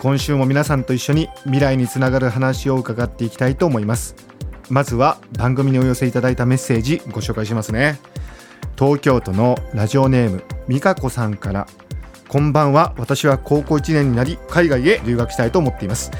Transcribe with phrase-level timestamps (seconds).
[0.00, 4.14] 今週も皆さんと一緒に未来につながる話を伺っていきたいと思います。
[4.70, 7.98] まずは番組にお寄せいただいたメッセージご紹介しますね。
[8.78, 11.66] 東京都のラジオネームみかこさんから
[12.28, 16.12] こんばんは私は高校1年になり海外へ留学したいと思っています。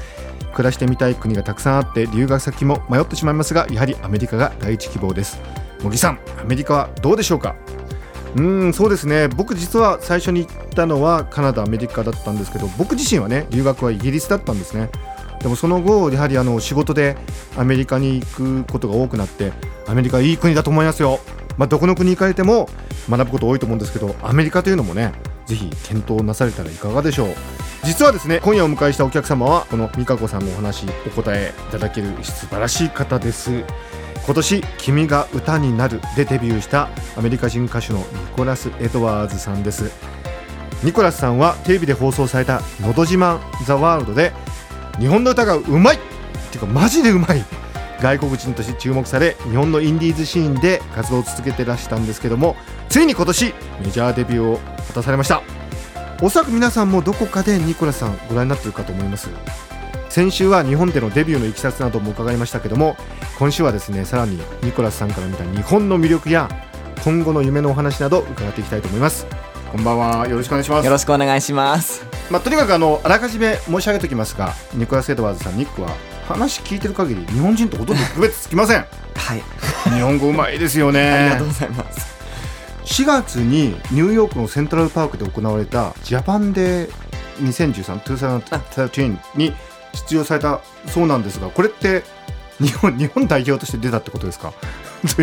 [0.53, 5.39] 暮らしてみたい国がたくさんあって留学先も迷ってしまいますがやはりアメリカが第一希望です。
[5.81, 7.55] 茂木さんアメリカはどうでしょうか？
[8.35, 9.27] うんそうですね。
[9.27, 14.89] 僕実は最初に行ったのはカナダアメリカだったんですけど僕自身はね留学はイギリスだったんですね。
[15.41, 17.17] でもその後やはりあの仕事で
[17.57, 19.53] アメリカに行くことが多くなって
[19.87, 21.19] アメリカいい国だと思いますよ。
[21.57, 22.69] まあ、どこの国に行かれても
[23.09, 25.11] 学ぶこと多いと思うんですけどアメリカというのもね
[25.45, 27.29] ぜひ検討なされたらいかがでしょう。
[27.83, 33.63] 実はですね今夜お迎えしたお客様はこの美香子さんのお話お答えいただける素晴らしい方です。
[34.29, 38.05] 今年「君が歌になる」でデビューしたアメリカ人歌手のニ
[38.37, 39.89] コラス・エドワーズさんです。
[40.83, 44.31] ニコラスさんはテレビで放送された「のど自慢ザワールドで
[44.99, 45.99] 日本の歌がうまいっ
[46.51, 47.43] ていうかマジでうまい
[48.03, 52.55] 外国人として注目され日本のインディーズシーンで活動を続けてらしたんですけども
[52.87, 55.41] ついに今年メジャーデビューを果たされました。
[56.21, 59.29] おそらく皆さんもどこかでニコラスさんご覧になっているかと思います。
[60.09, 62.97] 先週は日本でのデビューのいきさつなども伺いましたけども
[63.37, 66.49] 今週はですねさらにニコラスさんから見た日本の魅力や
[67.03, 69.25] 今後の夢のお話など伺っていきたいと思います。
[69.71, 70.27] こんばんは。
[70.27, 70.85] よろしくお願いします。
[70.85, 72.05] よろしくお願いします。
[72.31, 75.89] まあ、とにかくあのあらかじめ申し上げておきますがニコラス・エドワーズさんニックは
[76.27, 78.85] 話聞いてる限り日本人とほとんど区別つきません。
[79.15, 79.41] はい、
[79.91, 82.19] 日本語うまいですよ ありがねとうございます。
[82.83, 86.91] 4月にニューヨークのセントラルパークで行われたジャパンデー
[87.39, 89.53] 2013 2013に
[89.93, 92.03] 出場されたそうなんですがこれって
[92.59, 94.53] 日本日本代表として出たってことです か？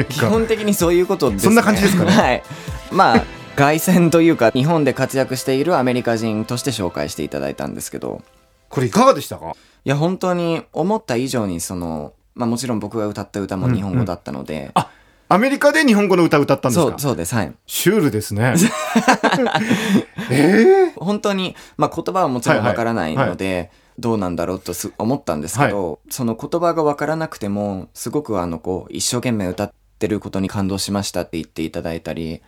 [0.08, 1.44] 基本的にそういうことですね。
[1.44, 2.10] そんな感じですかね？
[2.12, 2.42] はい。
[2.90, 3.24] まあ
[3.56, 8.22] 凱旋というか日本で活躍しているアメリカ人として紹介していただいたんですけど、
[8.70, 9.52] これいかがでしたか？
[9.84, 14.88] いや本当に思った以上にそのまあもちろん僕が歌った歌も日本語だったので、あ
[15.28, 16.90] アメリカで日本語の歌を歌ったんですか？
[16.92, 17.52] そうそうですはい。
[17.66, 18.54] シュールですね。
[20.30, 23.70] ええ本当にまあ言葉はもちろんわからないので。
[23.98, 32.42] どうなんだろうとす思ったんですけど、その言葉がわからなくてもすごくあのこう一生懸命歌ってることに感動しましたって言っていただいたり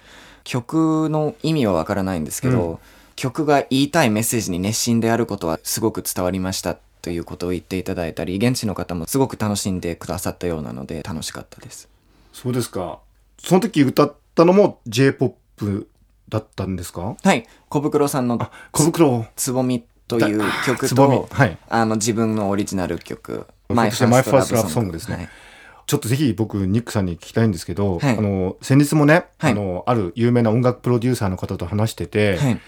[0.45, 2.79] 曲の意味はわからないんですけど、う
[3.17, 11.89] 曲が言いたいメッセージに熱心であることはすごく伝わりましたということを言っていただいたり現地の方もすごく楽しんでくださったようなので楽しかったです。
[12.33, 13.01] そうですか。
[13.39, 15.89] その時歌ったのも J-POP
[16.29, 17.17] だったんですか？
[17.23, 17.47] はい。
[17.69, 18.39] 小袋さんの
[18.73, 19.27] 小袋。
[19.35, 21.59] つぼみという曲と、はい。
[21.69, 23.47] あの自分のオリジナル曲。
[23.69, 25.17] そして My First Love Song ですね。
[25.17, 25.29] はい。
[25.87, 28.19] ちょっとぜひ僕ニックさんに聞きたいんですけど、はい。
[28.19, 29.53] あの先日もね、はい。
[29.53, 32.61] あのある有名な音楽プロデューサーの方と話してて、はい。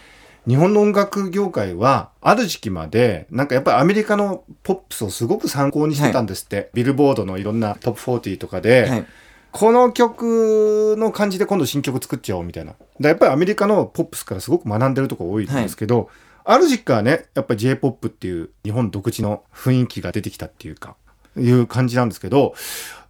[0.47, 9.07] 日本の音楽業界はある時期までなんかやっぱりアメリカのポップスをすごく参考にしてたんですって、ビルボードのいろんなトップ40とかで、はい。
[9.53, 12.75] この曲の感じで今度新曲作っちゃおうみたいな。
[13.01, 16.09] だやっぱりアメリカのポップスからすごく学んでるとこ多いんですけど、
[16.45, 20.97] ある時期からね、やっぱり J-POP っていう日本独自の雰囲気が出てきたっていうか、
[21.37, 22.55] いう感じなんですけど、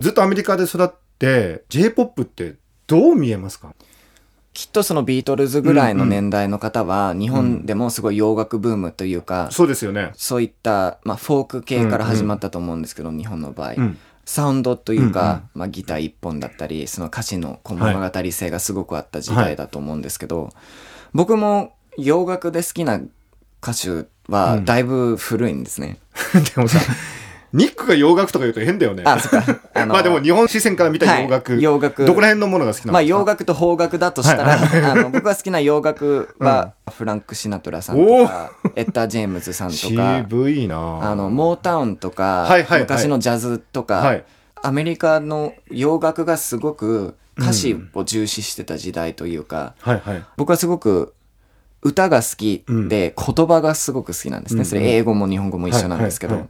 [0.01, 3.75] ずっとアメリカで育って J-POP ってどう見えますか？
[4.53, 10.11] きっとそのビートルズぐらいの年代の方は日本でもすごい洋楽ブームというか、そうですよね。
[10.15, 13.99] そういった、まあ、フォーク系から始まったと思うんですけど、日本の場合、うん。
[14.27, 20.51] サウンドというか、うんうんまあ、ギター一本だったりその歌詞の物語性がすごくあった時代だと思うんですけど、
[21.13, 23.01] 僕も洋楽で好きな
[23.63, 25.99] 歌手はだいぶ古いんですね。
[26.55, 26.79] でもさ、
[27.53, 29.03] ニックが洋楽とか言うと変だよね。
[29.05, 29.61] あ、そっか。
[29.75, 31.63] あの まあでも日本視線から見た洋楽、はい。
[31.63, 32.93] 洋楽どこら辺のものが好きなの？
[32.93, 34.83] まあ洋楽と邦楽だとしたら、はい。
[34.83, 39.79] あの僕が好きな洋楽は、フランク・シナトラさんとか、エッタ・ジェームズさんとか、
[40.29, 41.01] 渋いな。
[41.03, 42.81] あの、モータウンとか、はいはいはい。
[42.83, 44.25] 昔のジャズとか、はい。
[44.63, 50.25] アメリカの洋楽がすごく歌詞を重視してた時代というか、はいはい。
[50.37, 51.15] 僕はすごく
[51.83, 54.61] 歌が好きで、言葉がすごく好きなんですね。
[54.61, 56.49] うんそれ英語も日本語も一緒なんですけど。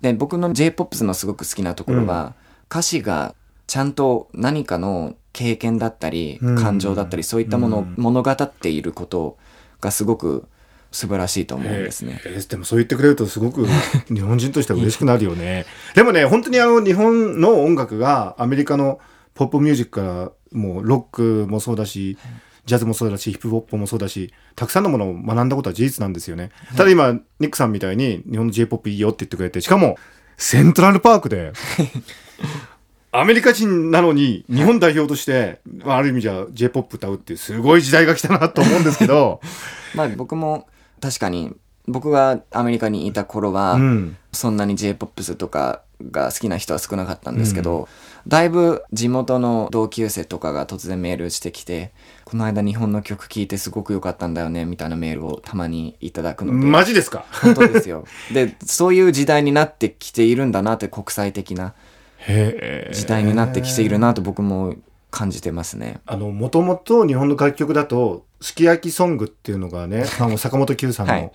[0.00, 2.34] で、僕の J-POP のすごく好きなところは、
[2.70, 3.34] 歌詞が
[3.66, 9.38] ちゃんと何かの経験だったり、うん感情だったり、そういったものをうん物語っていること
[9.80, 10.46] がすごく
[10.92, 12.20] 素晴らしいと思うんですね。
[12.24, 13.66] えー、でもそう言ってくれるとすごく
[14.12, 15.66] 日本人としては嬉しくなるよね。
[15.94, 19.00] でもね、本当にあの日本の音楽がアメリカの
[19.34, 22.16] ポップミュージックからもうロックもそうだし、
[22.66, 26.50] ジャズもそうだし、ヒップホップもそうだし、たくさんのものを学んだことは事実なんですよね。
[26.76, 29.96] ただ今、ニックさんみたいに日本の J-POP いいよって言ってくれて、しかも
[30.36, 31.52] セントラルパークで、
[33.12, 39.40] アメリカ人なのに日本代表として、ある意味じゃ J-POP 歌うっていうすごい時代が来たなと思うんですけど。
[39.94, 40.66] まあ僕も
[41.00, 41.54] 確かに
[41.86, 47.86] 僕がアメリカにいた頃は、うん、そんなに J-POP とかが好きな人は少なかったんですけど、うん、
[48.26, 51.92] だいぶ地元の同級生とかが突然メールしてきて、
[52.24, 56.66] この間日本の曲聴いてすごく良かったんだよね、みたいなメールをたまにいただくので。
[56.66, 57.24] マジですか？
[57.30, 58.04] 本当ですよ。
[58.32, 61.74] で、そういう時代になってきているんだなって国際的な。
[62.26, 64.74] 時代になってきているなと僕も
[65.12, 66.00] 感じてますね。
[66.06, 71.32] あの、もともと日本の楽曲だと、すき焼きソングっていうのがね、あの坂本九さんの、はい、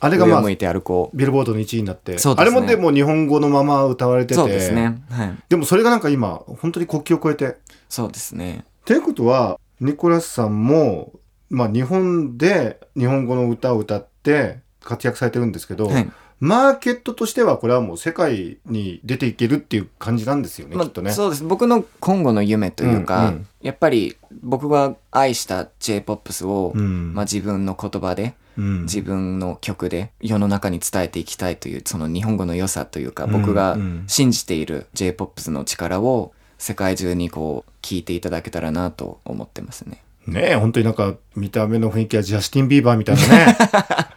[0.00, 5.02] あれがまあ、ビルボードの1位になって、ね、あれもでも日本語のまま歌われてて、そうですね。
[5.10, 5.34] はい。
[5.48, 7.58] でもそれがなんか今、本当に国境を越えて。
[7.88, 8.64] そうですね。
[8.84, 11.12] ということは、ニコラスさんも、
[11.50, 16.10] まあ日本で日本語の歌を歌って活躍されてるんですけど、はい
[16.40, 21.10] マーケットとしてはこれはもう世界に出ていけるっていう感じなんですよね、まあ、きっとね。
[21.12, 21.44] そうです。
[21.44, 33.76] 僕の今後の夢というか、うんうん、やっぱり僕が愛した J-POP を、うん、まあ、自分の言葉で、うん、自分の曲で世の中に伝えていきたいというその日本語の良さというか、僕が
[34.06, 40.02] 信じている J-POP の力を世界中にこう聞いていただけたらなと思ってますね。
[40.26, 43.56] ねえ、本当になんか見た目の雰囲気はジャスティン・ビーバーみたいなね。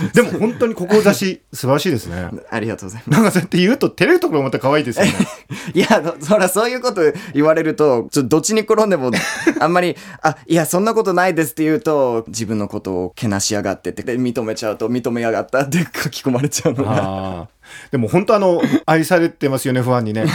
[0.14, 2.30] でも本当に志素晴らしいですね。
[2.50, 3.16] ありがとうございます。
[3.16, 5.12] なんかそうやって言うと照れるところまた可愛いですよね。
[5.74, 7.02] いや、そらそういうこと
[7.34, 9.10] 言われると、ちょっとどっちに転んでも、
[9.60, 17.48] あんまり、あ、いや、そんなことないですって言うと、自分のことをけなしやがってって、認めちゃうと認めやがったって書き込まれちゃうのが。
[17.90, 20.26] でも本当あの、愛されてますよね、不安にね。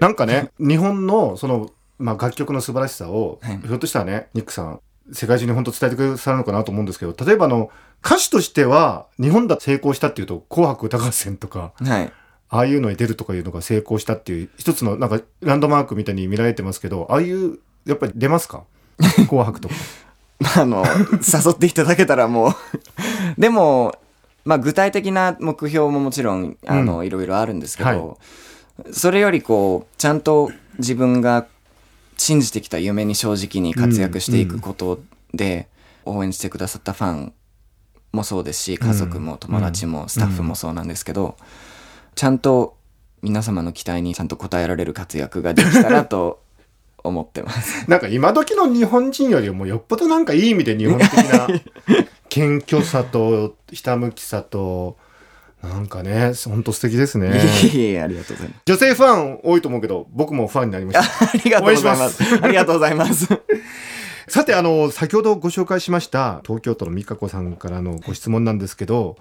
[0.00, 4.80] なんかね、日本のその、まあ、楽曲の素晴らしさを、はい、ひょっとしたらね、ニックさん、
[5.12, 7.70] 世界中に本当伝えてくださるのかなと思うんですけど、例えばあの、
[8.04, 12.12] 歌手としては、日本だ成功したっていうと、紅白歌合戦とか、はい。
[12.52, 18.64] ああいうのに出るとかいうのが成功したっていう、一つのなんかランドマークみたいに見られてますけど、ああいう、やっぱり出ますか？
[19.28, 19.74] 紅白とか。
[20.56, 22.52] あの、誘っていただけたらもう。
[23.40, 23.94] でも、
[24.44, 28.18] まあ具体的な目標ももちろん、あの、うん、いろいろあるんですけど、
[28.78, 31.46] はい、それよりこう、ちゃんと自分が
[32.16, 35.00] 信じてきた夢に正直に活躍していくこと
[35.34, 35.68] で、
[36.04, 37.32] 応援してくださったファン
[38.12, 41.36] もそうですし家族も友達もスタッフもそうなんですけど、
[42.14, 42.76] ちゃんと
[43.22, 46.42] 皆様の期待にちゃんと応えられる活躍ができたらと
[47.02, 51.48] 思ってますなんか今時の日本人よりもよっぽどなんかいい意味で日本的な
[52.28, 54.96] 謙虚さとひたむきさと
[55.62, 57.38] なんかね、ほんと素敵ですね。
[57.74, 58.62] いえいえ、ありがとうございます。
[58.64, 61.02] 女性ファン多いと思うけど、僕もファンになりました。
[61.28, 62.22] ありがとうございます。
[62.42, 63.28] ありがとうございます。
[64.30, 69.16] さて、あの、先ほどご紹介しました、東京都の美香子さんからのご質問なんですけど、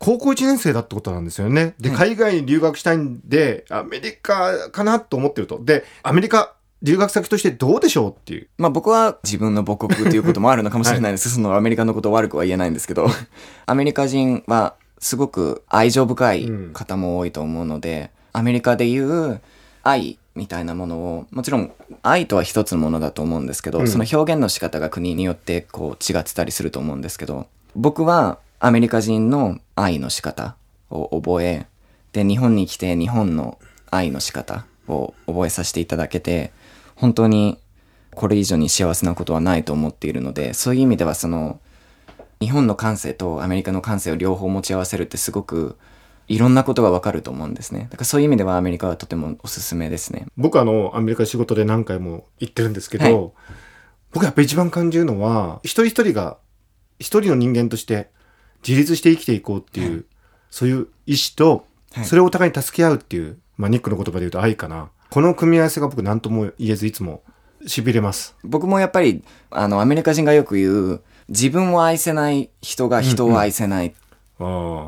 [0.00, 1.74] 高校1年生だってことなんですよね。
[1.78, 5.64] で、海外に留学したいんで、アメリカかなと思ってると。
[5.64, 8.48] で、アメリカ、留学先としてどうでしょうっていう。
[8.58, 11.28] まあ僕は自分の母国ということもあるのかもしれないです。
[11.28, 13.06] はい、 そのアメリカのことを悪くは言えないんですけど、
[13.66, 19.40] アメリカ人はすごく愛情深い方も多いと思うので、アメリカでいう
[19.88, 30.56] 愛みたいなものをもちろん愛とは一つのものだと思うんですけど、うん、その表現の仕方が国によってこう違ってたりすると思うんですけど僕はアメリカ人の愛の仕方
[30.90, 31.66] を覚え
[32.12, 33.58] で日本に来て日本の
[33.90, 36.52] 愛の仕方を覚えさせていただけて
[36.96, 37.58] 本当に
[38.14, 41.60] これ以上に幸せなことはないと思っているのでそういう意味ではその
[42.40, 45.76] 日本の感性とアメリカの感性を両方持ち合わせるってすごく
[46.28, 47.88] いろんなことがわかると思うんですね。
[47.90, 50.26] だからそういう意味ではアメリカはとてもおすすめですね。
[50.36, 53.32] 僕あの、アメリカ仕事で何回も行ってるんですけど、はい、
[54.12, 56.38] 僕やっぱ一番感じるのは、一人一人が、
[56.98, 58.10] 一人の人間として
[58.66, 60.04] 自立して生きていこうっていう、はい、
[60.50, 61.66] そういう意志と、
[62.04, 64.90] それをお互いに助け合うっていう、まあニックの言葉で言うと愛かな。
[65.10, 67.22] この組み合わせが僕何とも言えずいつも
[67.62, 68.36] 痺れます。
[68.44, 73.92] 僕もやっぱり、あの、アメリカ人がよく言う、自分を愛せない人が人を愛せないっ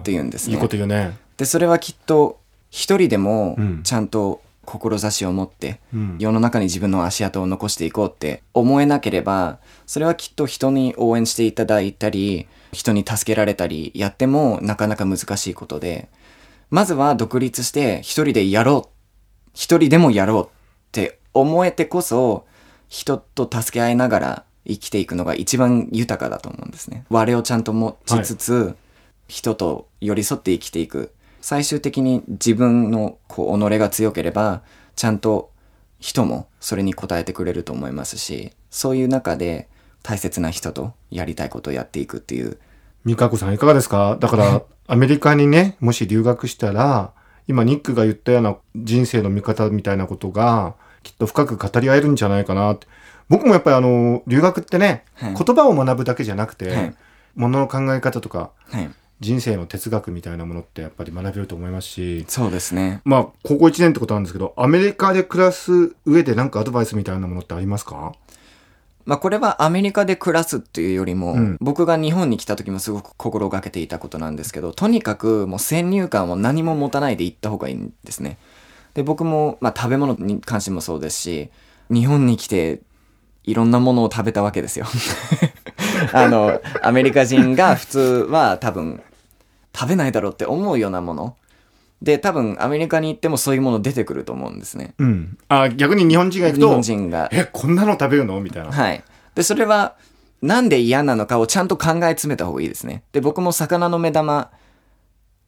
[0.02, 0.54] ていうんですね。
[0.54, 1.16] いいこと言うね。
[1.40, 5.80] でそれはきっと一人でもちゃんと志を持って、
[6.18, 16.10] 世の中に自分の足跡を残していこうって思えなければそれはきっと人に応援していただいたり人に助けられたりやってもなかなか難しいことで
[16.68, 20.48] まずは独立して一人でやろう一人でもやろうっ
[20.92, 22.44] て思えてこそ
[22.90, 27.06] 人と助け合いながら生きていくのが一番豊かだと思うんですね。
[27.08, 28.74] 我をちゃんと持ちつつ、はい
[29.30, 31.12] 人と寄り添って生きていく。
[31.40, 34.62] 最終的に自分のこう己が強ければ、
[34.96, 35.50] ちゃんと
[35.98, 39.68] 人もそれに応えてくれると思いますし、そういう中で
[40.02, 42.58] 大切な人とやりたいことをやっていくっていう。
[43.04, 44.16] 美香子さんいかがですか？
[44.20, 47.12] だから、アメリカにね、もし留学したら、
[47.48, 52.86] 今ニックが言ったような人生の見方みたいなことが、きっと深く語り合えるんじゃないかなって。
[53.28, 56.94] 僕もやっぱりあの、留学ってね、はい言葉を学ぶだけじゃなくて、はい
[57.36, 58.90] ものの考え方とか、はい。
[59.20, 63.02] 人生の哲学みたいなものってやっぱり学べると思いますし、そうですね。
[63.04, 68.14] まあ、高校1年ってことなんですけど、アメリカで暮らす上で何かアドバイスみたいなものってありますか？
[69.04, 78.38] まあこれはアメリカで暮らすっていうよりも、うん僕が日本に来た時もすごく心がけていたことなんですけど、とにかくもう先入観を何も持たないで行った方がいいんですね。
[78.94, 81.50] で、僕も、まあ食べ物に関してもそうですし、
[81.90, 82.80] 日本に来て
[83.44, 84.86] いろんなものを食べたわけですよ。
[86.12, 87.98] あの、アメリカ人が普通
[88.30, 89.02] は多分
[89.74, 91.36] 食べないだろうって思うようなもの。
[92.02, 94.94] で、多分アメリカに行ってもそういうもの出てくると思うんですね。
[94.98, 95.38] うん。
[95.48, 97.28] あ、逆に日本人が行くと、日本人が。
[97.32, 98.40] え、こんなの食べるの？
[98.40, 98.72] みたいな。
[98.72, 99.04] はい。
[99.34, 99.96] で、それは、
[100.40, 103.02] なんで嫌なのかをちゃんと考え詰めた方がいいですね。
[103.12, 104.50] で、僕も魚の目玉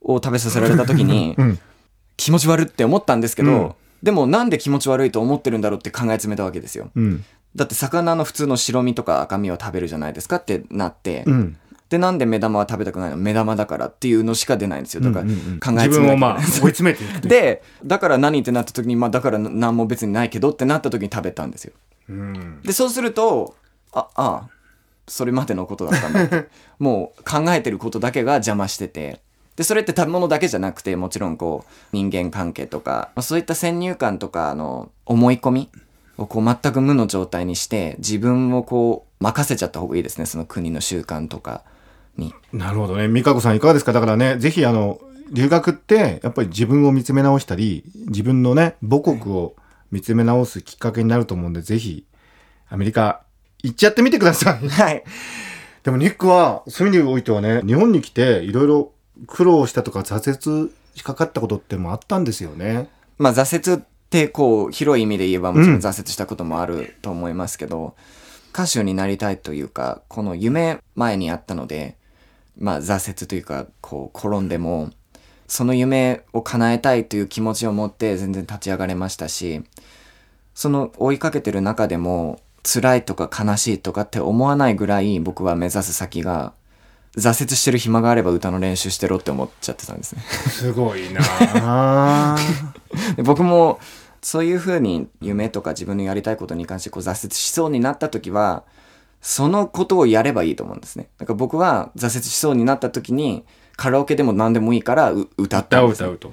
[0.02, 1.58] を食べさせられた時に、うん。
[2.16, 6.90] 気持ち悪って思ったんですけど、うんでもなんで気持ち悪いと思ってるんだろうって考え詰めたわけですよ。
[6.96, 7.24] うん。
[7.54, 11.56] だって魚の普通の白身とか赤身を食べるじゃないですかってなって、うん。
[11.92, 13.18] で、なんで目玉は食べたくないの？
[13.18, 15.02] 目玉だからっていうのしか出ないんですよ。
[15.02, 17.28] だからうんうんうん考え詰めなきゃいけない自分をまあ 追い詰めて。
[17.28, 21.74] で、だから何ってなった時に、まあだから何も別にないけどってなった時に食べたんですよ。
[22.08, 22.62] うん。
[22.62, 23.54] で、そうすると、
[23.92, 24.48] あ、ああ、
[25.06, 26.48] それまでのことだったんだって。
[26.80, 29.20] もう考えてることだけが邪魔してて。
[29.56, 35.68] で、それって食べ物だけじゃなくて、もちろんこう、人間関係とか、まあそういった先入観とか、あの、思い込み
[36.16, 40.24] をこう全く無の状態にして、自分をこう、任せちゃった方がいいですね。
[40.26, 41.62] その国の習慣とか
[42.16, 42.34] に。
[42.52, 43.08] なるほどね。
[43.08, 43.92] 美香子さんいかがですか？
[43.92, 45.00] だからね、ぜひあの、
[45.30, 49.54] 留学って、やっぱり自分を見つめ直したり、自分のね、母国を
[49.90, 52.04] 見つめ直すきっかけになると思うんで、ぜひ、
[52.68, 53.22] アメリカ、
[53.62, 54.68] 行っちゃってみてください。
[54.68, 55.04] はい。
[55.84, 58.92] でもニックは、そういう意味においてはね、日本に来て、いろいろ
[59.26, 62.88] 苦労したとか挫折しかかったことってもあったんですよね。
[63.18, 67.94] まあ挫折ってこう広い意味で言えばもちろん挫折したこともあると思いますけど、
[68.52, 71.96] 歌手になりたいというか、この夢前にあったので、
[72.58, 74.90] まあ挫折というか、こう転んでも、
[75.46, 79.62] その夢を叶えたいという気持ちを持って全然立ち上がれましたし、
[80.54, 86.52] その追いかけてる中でも辛いとか悲しいとかって思わないぐらい僕は目指す先が
[87.16, 90.22] 挫折してる暇があれば歌の練習してろって思っちゃってたんですね。
[90.22, 92.38] すごいな
[93.24, 93.80] 僕も
[94.22, 98.62] そういうふうに夢とか自分のやりたいことに関してこう挫折しそうになった時は
[99.22, 101.08] そのことをやればいいと思うんですね。
[101.16, 103.44] だから僕は挫折しそうになった時に
[103.76, 106.32] カラオケでも何でもいいからう歌ったね歌う歌う。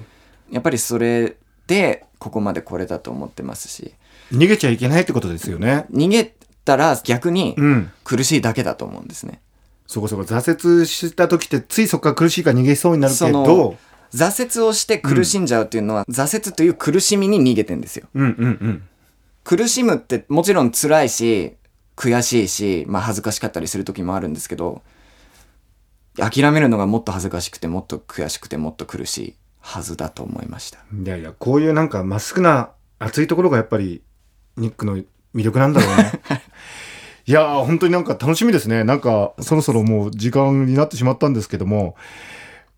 [0.50, 1.36] やっぱりそれ
[1.68, 3.94] でここまで来れたと思ってますし
[4.32, 5.86] 逃げちゃいけないってことですよね。
[5.92, 7.92] 逃げたら逆にうん。
[8.02, 9.40] 苦しいだけだと思うんですね。
[9.86, 13.78] そこそこ挫折した時ってついそこから苦しいから逃げそうになるけそどの、
[14.12, 18.06] 挫折をして苦しんじゃうっていうのは、挫折という苦しみに逃げてんですよ。
[18.14, 18.82] うんうんうん。
[19.42, 21.56] 苦しむってもちろん辛いし
[22.00, 24.80] 悔しいし、まあ、恥ずかしかったりする時もあるんですけど
[26.16, 34.02] 諦めるのがもっと恥ずかしくてもっと悔しくてもっと苦しいはずだと思いましたいやいや、こういうなんかまっすぐな熱いところがやっぱり
[34.56, 34.96] ニックの
[35.34, 36.12] 魅力なんだろうね。
[37.26, 38.82] いやー、本当になんか楽しみですね。
[38.82, 41.94] なんかそろそろもう時間になってしまったんですけども、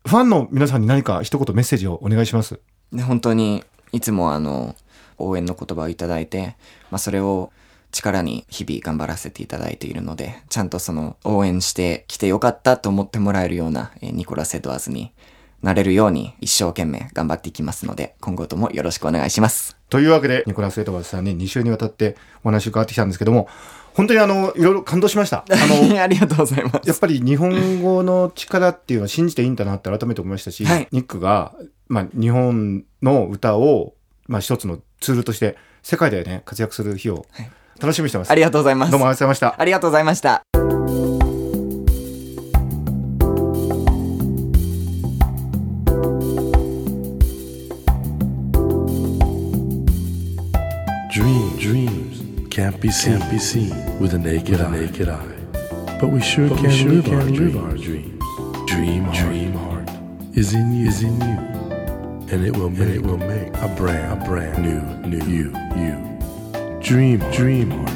[0.05, 2.59] ファンの皆さんに何か一言メッセージをお願いします。
[2.91, 3.63] で本当に
[3.93, 4.75] いつもあの
[5.17, 6.55] 応援の言葉をいただいて、
[6.91, 7.51] まあ、それを
[7.93, 15.13] 力に日々頑張らせていただいているのでちゃんとその応援してきてよかったと思ってもらえるようなえーニコラス・エドワーズに
[15.61, 19.77] なれるように一生懸命頑張っていきますので今後ともよろしくお願いします。
[19.89, 23.47] というわけで、ニコラス・エドワーズさんに2週にわたってお話を伺ってきたんですけども、
[23.93, 25.45] 本当にあの、いろいろ感動しました。
[25.47, 26.89] あの、 ありがとうございます。
[26.89, 31.53] やっぱり日本語の力っていうのは信じていいんだなって改めて思いましたし、はいニックが、
[31.87, 33.93] まあ、日本の歌を、
[34.27, 38.31] まあ、一つのツールとして世界でね、活躍する日をはい楽しみにしてます。
[38.31, 38.91] ありがとうございます。
[38.91, 39.55] どうもありがとうございました。
[39.59, 40.43] ありがとうございました。
[51.13, 54.71] Dream, dreams can't be seen, can't be seen with the naked, eye.
[54.71, 55.97] naked eye.
[55.99, 58.21] But we sure can, live, our live our dreams.
[58.65, 59.89] Dream, dream heart
[60.35, 61.37] is in you, is in you,
[62.31, 66.12] and it will make, it will make a brand, a brand new, new you, you.
[66.83, 67.87] Dream, dream heart.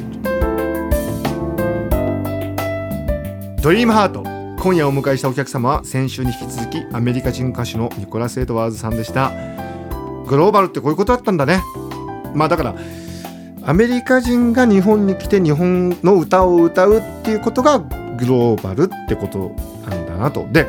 [3.61, 4.23] ドリームハート。
[4.63, 9.33] 今夜お迎えしたお客様は先週に引き続きアメリカ人歌手のニコラス・エドワーズさんでした。
[10.25, 11.61] グローバルってこういうことだったんだね。
[12.33, 12.75] まあだから
[13.63, 17.87] アメリカ人が日本に来て日本の歌を歌うっていうことがグ
[18.25, 19.53] ローバルってこと
[19.89, 20.47] なんだなと。
[20.49, 20.65] で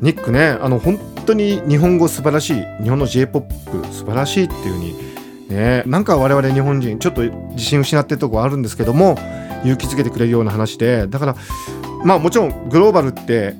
[0.00, 5.05] ニックねあの本当に日本語素晴らしい日本の J−POP 素晴らしいっていう風に
[5.48, 5.82] ね。
[5.86, 9.16] なんか我々日本人ちょっと自信失ってるとこあるんですけども
[9.62, 11.06] 勇気づけてくれるような話で。
[11.06, 11.36] だから
[12.04, 13.54] まあもちろんグローバルって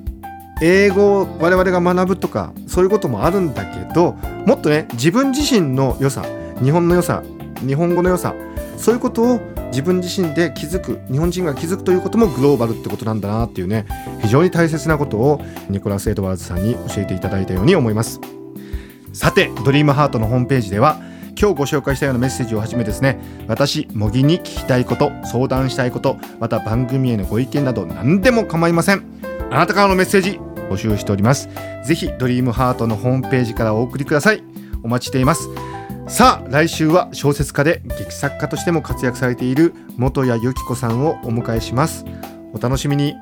[0.62, 4.12] 英語を我々が学ぶとかそういうこともあるんだけど
[4.46, 6.24] もっとね自分自身の良さ
[6.62, 7.22] 日本の良さ
[7.66, 8.34] 日本語の良さ
[8.78, 13.86] そういうことを自分自身で気づく日本人が気づくということもグローバルってことなんだなっていうね
[14.22, 18.20] 非常に大切なことをニコラス・エドワーズさんに教えていただいたように思います。
[19.12, 21.00] さてドリームハートのホームページでは
[21.38, 29.04] 今日ご紹介したようなメッセージをはじめですね私模擬に聞きたいこと相談したいことまた番組へのご意見など何でも構いません。
[29.50, 30.40] あなたからのメッセージ
[30.70, 31.48] 募集しております。
[31.84, 34.42] ぜひドリームハートのホームページからお送りください。
[34.82, 35.48] お待ちしています。
[36.08, 42.04] さあ来週は小説家で劇作家としても活躍されている元谷由紀子さんをお迎えします。
[42.52, 43.14] お楽しみに。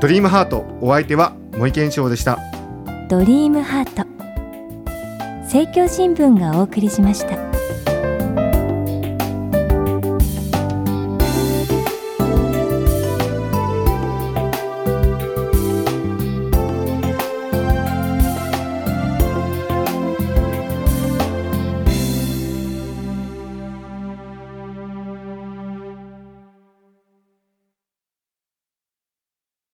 [0.00, 2.38] ドリームハートお相手は森健翔でした。
[3.08, 4.06] ドリームハート。
[5.44, 7.45] 政教新聞がお送りしました。